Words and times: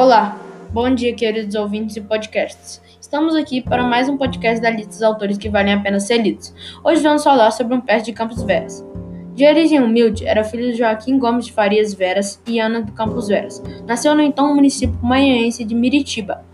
Olá, 0.00 0.34
bom 0.72 0.94
dia, 0.94 1.14
queridos 1.14 1.54
ouvintes 1.54 1.94
e 1.94 2.00
podcasts. 2.00 2.80
Estamos 2.98 3.34
aqui 3.34 3.60
para 3.60 3.82
mais 3.82 4.08
um 4.08 4.16
podcast 4.16 4.58
da 4.58 4.70
lista 4.70 4.92
dos 4.92 5.02
autores 5.02 5.36
que 5.36 5.50
valem 5.50 5.74
a 5.74 5.80
pena 5.80 6.00
ser 6.00 6.22
lidos. 6.22 6.54
Hoje 6.82 7.02
vamos 7.02 7.22
falar 7.22 7.50
sobre 7.50 7.74
um 7.74 7.82
pé 7.82 7.98
de 7.98 8.10
Campos 8.10 8.42
Veras. 8.42 8.82
De 9.34 9.46
origem 9.46 9.78
humilde, 9.78 10.26
era 10.26 10.42
filho 10.42 10.72
de 10.72 10.78
Joaquim 10.78 11.18
Gomes 11.18 11.44
de 11.44 11.52
Farias 11.52 11.92
Veras 11.92 12.40
e 12.46 12.58
Ana 12.58 12.80
do 12.80 12.92
Campos 12.92 13.28
Veras. 13.28 13.62
Nasceu 13.86 14.14
no 14.14 14.22
então 14.22 14.54
município 14.54 14.98
manhense 15.02 15.66
de 15.66 15.74
Miritiba, 15.74 16.46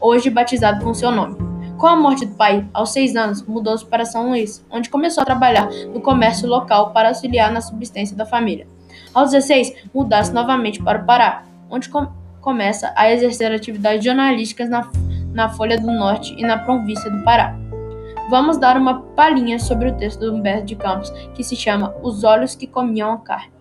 hoje 0.00 0.30
batizado 0.30 0.82
com 0.82 0.94
seu 0.94 1.10
nome. 1.10 1.36
Com 1.76 1.86
a 1.86 1.96
morte 1.96 2.24
do 2.24 2.34
pai, 2.36 2.66
aos 2.72 2.90
seis 2.90 3.14
anos, 3.16 3.42
mudou-se 3.42 3.84
para 3.84 4.06
São 4.06 4.30
Luís, 4.30 4.64
onde 4.70 4.88
começou 4.88 5.20
a 5.20 5.26
trabalhar 5.26 5.68
no 5.92 6.00
comércio 6.00 6.48
local 6.48 6.90
para 6.94 7.10
auxiliar 7.10 7.52
na 7.52 7.60
subsistência 7.60 8.16
da 8.16 8.24
família. 8.24 8.66
Aos 9.12 9.32
16, 9.32 9.90
mudasse 9.92 10.32
novamente 10.32 10.82
para 10.82 11.02
o 11.02 11.04
Pará, 11.04 11.44
onde 11.68 11.90
começa 12.44 12.92
a 12.94 13.10
exercer 13.10 13.50
atividades 13.50 14.04
jornalísticas 14.04 14.68
na, 14.68 14.90
na 15.32 15.48
Folha 15.48 15.80
do 15.80 15.86
Norte 15.86 16.34
e 16.36 16.42
na 16.42 16.58
Província 16.58 17.10
do 17.10 17.24
Pará. 17.24 17.56
Vamos 18.28 18.58
dar 18.58 18.76
uma 18.76 19.00
palhinha 19.00 19.58
sobre 19.58 19.88
o 19.88 19.96
texto 19.96 20.20
do 20.20 20.34
Humberto 20.34 20.66
de 20.66 20.76
Campos, 20.76 21.10
que 21.34 21.42
se 21.42 21.56
chama 21.56 21.94
Os 22.02 22.22
Olhos 22.22 22.54
que 22.54 22.66
Comiam 22.66 23.12
a 23.12 23.18
Carne. 23.18 23.53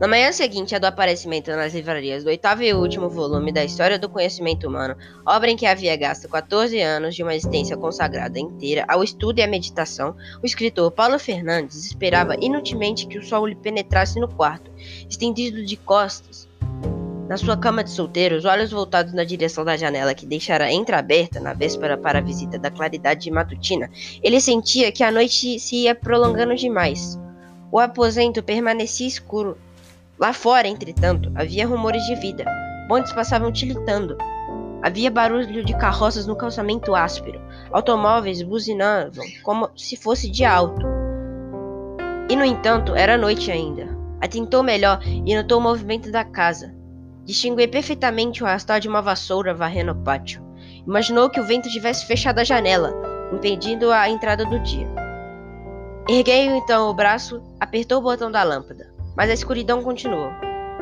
Na 0.00 0.06
manhã 0.06 0.30
seguinte 0.30 0.76
à 0.76 0.78
do 0.78 0.84
aparecimento 0.84 1.50
nas 1.50 1.74
livrarias 1.74 2.22
do 2.22 2.28
oitavo 2.30 2.62
e 2.62 2.72
último 2.72 3.08
volume 3.08 3.50
da 3.50 3.64
História 3.64 3.98
do 3.98 4.08
Conhecimento 4.08 4.68
Humano, 4.68 4.94
obra 5.26 5.50
em 5.50 5.56
que 5.56 5.66
havia 5.66 5.96
gasto 5.96 6.28
14 6.28 6.80
anos 6.80 7.16
de 7.16 7.24
uma 7.24 7.34
existência 7.34 7.76
consagrada 7.76 8.38
inteira 8.38 8.84
ao 8.86 9.02
estudo 9.02 9.40
e 9.40 9.42
à 9.42 9.48
meditação, 9.48 10.14
o 10.40 10.46
escritor 10.46 10.92
Paulo 10.92 11.18
Fernandes 11.18 11.84
esperava 11.84 12.36
inutilmente 12.40 13.08
que 13.08 13.18
o 13.18 13.24
sol 13.24 13.44
lhe 13.44 13.56
penetrasse 13.56 14.20
no 14.20 14.28
quarto, 14.28 14.70
estendido 15.10 15.66
de 15.66 15.76
costas. 15.76 16.46
Na 17.28 17.36
sua 17.36 17.56
cama 17.56 17.82
de 17.82 17.90
solteiro, 17.90 18.36
os 18.36 18.44
olhos 18.44 18.70
voltados 18.70 19.12
na 19.12 19.24
direção 19.24 19.64
da 19.64 19.76
janela 19.76 20.14
que 20.14 20.24
deixara 20.24 20.72
entreaberta 20.72 21.40
na 21.40 21.54
véspera 21.54 21.98
para 21.98 22.20
a 22.20 22.22
visita 22.22 22.56
da 22.56 22.70
claridade 22.70 23.28
matutina, 23.32 23.90
ele 24.22 24.40
sentia 24.40 24.92
que 24.92 25.02
a 25.02 25.10
noite 25.10 25.58
se 25.58 25.74
ia 25.74 25.94
prolongando 25.96 26.54
demais. 26.54 27.18
O 27.72 27.80
aposento 27.80 28.42
permanecia 28.44 29.06
escuro, 29.06 29.58
Lá 30.18 30.32
fora, 30.32 30.66
entretanto, 30.66 31.30
havia 31.36 31.64
rumores 31.64 32.02
de 32.06 32.16
vida. 32.16 32.44
Bondes 32.88 33.12
passavam 33.12 33.52
tilitando. 33.52 34.18
Havia 34.82 35.12
barulho 35.12 35.64
de 35.64 35.76
carroças 35.76 36.26
no 36.26 36.34
calçamento 36.34 36.92
áspero. 36.92 37.40
Automóveis 37.70 38.42
buzinavam 38.42 39.24
como 39.44 39.70
se 39.76 39.96
fosse 39.96 40.28
de 40.28 40.44
alto. 40.44 40.84
E 42.28 42.34
no 42.34 42.44
entanto, 42.44 42.96
era 42.96 43.16
noite 43.16 43.52
ainda. 43.52 43.96
Atentou 44.20 44.64
melhor 44.64 45.00
e 45.04 45.36
notou 45.36 45.58
o 45.58 45.62
movimento 45.62 46.10
da 46.10 46.24
casa. 46.24 46.74
Distinguiu 47.24 47.68
perfeitamente 47.68 48.42
o 48.42 48.46
arrastar 48.46 48.80
de 48.80 48.88
uma 48.88 49.00
vassoura 49.00 49.54
varrendo 49.54 49.92
o 49.92 50.02
pátio. 50.02 50.42
Imaginou 50.84 51.30
que 51.30 51.38
o 51.38 51.44
vento 51.44 51.68
tivesse 51.68 52.06
fechado 52.06 52.40
a 52.40 52.44
janela, 52.44 52.92
impedindo 53.32 53.92
a 53.92 54.08
entrada 54.08 54.44
do 54.44 54.58
dia. 54.60 54.88
Ergueu 56.08 56.56
então 56.56 56.88
o 56.88 56.94
braço, 56.94 57.40
apertou 57.60 57.98
o 57.98 58.02
botão 58.02 58.32
da 58.32 58.42
lâmpada 58.42 58.97
mas 59.18 59.28
a 59.30 59.34
escuridão 59.34 59.82
continuou. 59.82 60.30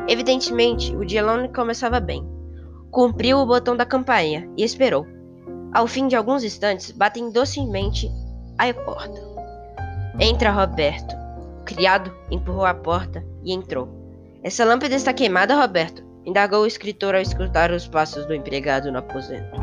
Evidentemente, 0.07 0.95
o 0.95 1.03
dia 1.03 1.23
não 1.23 1.47
começava 1.47 1.99
bem. 1.99 2.23
Cumpriu 2.91 3.39
o 3.39 3.45
botão 3.47 3.75
da 3.75 3.83
campainha 3.83 4.47
e 4.55 4.63
esperou. 4.63 5.07
Ao 5.73 5.87
fim 5.87 6.07
de 6.07 6.15
alguns 6.15 6.43
instantes, 6.43 6.91
batem 6.91 7.31
docemente 7.31 8.07
a 8.59 8.71
porta. 8.71 9.19
Entra, 10.19 10.51
Roberto. 10.51 11.15
O 11.61 11.63
criado 11.63 12.15
empurrou 12.29 12.65
a 12.65 12.75
porta 12.75 13.25
e 13.43 13.51
entrou. 13.51 13.89
Essa 14.43 14.63
lâmpada 14.63 14.93
está 14.93 15.11
queimada, 15.11 15.59
Roberto? 15.59 16.05
indagou 16.23 16.61
o 16.61 16.67
escritor 16.67 17.15
ao 17.15 17.21
escutar 17.21 17.71
os 17.71 17.87
passos 17.87 18.25
do 18.25 18.35
empregado 18.35 18.91
no 18.91 18.99
aposento. 18.99 19.59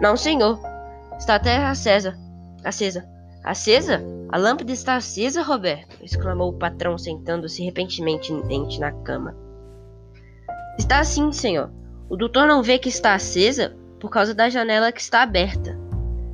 Não, 0.00 0.16
senhor. 0.16 0.58
Está 1.18 1.36
até 1.36 1.58
acesa. 1.58 2.18
Acesa. 2.64 3.06
Acesa? 3.44 4.15
A 4.28 4.36
lâmpada 4.36 4.72
está 4.72 4.96
acesa, 4.96 5.42
Roberto! 5.42 5.96
exclamou 6.02 6.50
o 6.50 6.58
patrão, 6.58 6.98
sentando-se 6.98 7.62
repentinamente 7.62 8.80
na 8.80 8.90
cama. 8.90 9.36
Está 10.78 11.02
sim, 11.04 11.32
senhor. 11.32 11.70
O 12.08 12.16
doutor 12.16 12.46
não 12.46 12.62
vê 12.62 12.78
que 12.78 12.88
está 12.88 13.14
acesa 13.14 13.76
por 14.00 14.10
causa 14.10 14.34
da 14.34 14.48
janela 14.48 14.92
que 14.92 15.00
está 15.00 15.22
aberta. 15.22 15.78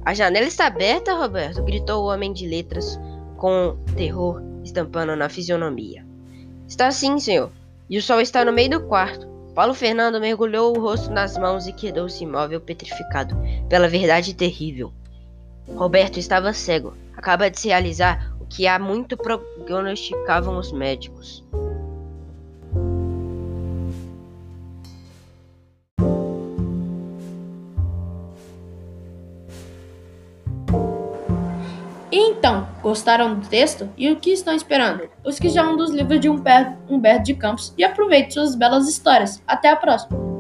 A 0.04 0.14
janela 0.14 0.46
está 0.46 0.66
aberta, 0.66 1.14
Roberto! 1.14 1.62
gritou 1.62 2.02
o 2.02 2.08
homem 2.08 2.32
de 2.32 2.46
letras, 2.46 2.98
com 3.36 3.76
terror 3.94 4.42
estampando 4.64 5.14
na 5.14 5.28
fisionomia. 5.28 6.06
Está 6.66 6.90
sim, 6.90 7.18
senhor. 7.18 7.50
E 7.90 7.98
o 7.98 8.02
sol 8.02 8.20
está 8.20 8.44
no 8.44 8.52
meio 8.52 8.70
do 8.70 8.86
quarto. 8.86 9.26
Paulo 9.54 9.74
Fernando 9.74 10.20
mergulhou 10.20 10.74
o 10.74 10.80
rosto 10.80 11.10
nas 11.10 11.36
mãos 11.36 11.66
e 11.66 11.72
quedou-se 11.72 12.24
imóvel, 12.24 12.60
petrificado 12.60 13.36
pela 13.68 13.88
verdade 13.88 14.34
terrível. 14.34 14.92
Roberto 15.68 16.18
estava 16.18 16.52
cego. 16.52 16.94
Acaba 17.16 17.50
de 17.50 17.58
se 17.58 17.68
realizar 17.68 18.34
o 18.40 18.46
que 18.46 18.66
há 18.66 18.78
muito 18.78 19.16
prognosticavam 19.16 20.58
os 20.58 20.72
médicos. 20.72 21.44
Então, 32.14 32.68
gostaram 32.82 33.36
do 33.38 33.46
texto? 33.46 33.88
E 33.96 34.10
o 34.10 34.16
que 34.16 34.32
estão 34.32 34.54
esperando? 34.54 35.08
Os 35.24 35.38
que 35.38 35.48
já 35.48 35.62
um 35.62 35.76
dos 35.76 35.90
livros 35.90 36.20
de 36.20 36.28
Humberto 36.28 37.22
de 37.22 37.34
Campos 37.34 37.72
e 37.78 37.84
aproveitem 37.84 38.32
suas 38.32 38.54
belas 38.54 38.88
histórias. 38.88 39.40
Até 39.46 39.70
a 39.70 39.76
próxima! 39.76 40.31